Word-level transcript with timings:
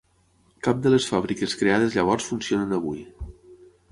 Cap 0.67 0.79
de 0.85 0.93
les 0.93 1.07
fàbriques 1.09 1.53
creades 1.59 1.93
llavors 1.99 2.31
funcionen 2.31 2.75
avui. 2.79 3.07